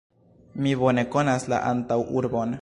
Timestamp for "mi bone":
0.65-1.03